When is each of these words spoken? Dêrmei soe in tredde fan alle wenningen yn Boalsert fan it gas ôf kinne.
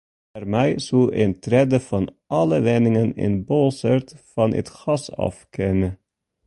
Dêrmei 0.33 0.71
soe 0.87 1.07
in 1.23 1.31
tredde 1.43 1.79
fan 1.87 2.05
alle 2.39 2.57
wenningen 2.65 3.11
yn 3.25 3.35
Boalsert 3.47 4.07
fan 4.31 4.51
it 4.59 4.69
gas 4.77 5.03
ôf 5.25 5.37
kinne. 5.53 5.89